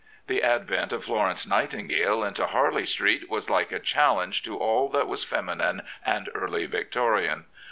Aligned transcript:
The 0.25 0.41
advent 0.41 0.91
of 0.93 1.03
Florence 1.05 1.45
Nightingale 1.45 2.23
into 2.23 2.47
Harley 2.47 2.87
Street 2.87 3.29
was 3.29 3.51
like 3.51 3.71
a 3.71 3.77
challenge 3.77 4.41
to 4.41 4.57
all 4.57 4.89
that 4.89 5.05
was 5.07 5.23
feminine 5.23 5.83
and 6.03 6.27
Early 6.33 6.65
Victorian. 6.65 7.45